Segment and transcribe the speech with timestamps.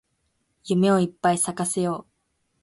[0.63, 2.11] 夢をいっぱい咲かせよう